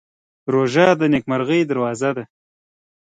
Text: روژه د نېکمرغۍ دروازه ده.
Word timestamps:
روژه 0.53 0.87
د 0.99 1.01
نېکمرغۍ 1.13 1.61
دروازه 1.65 2.09
ده. 2.17 2.23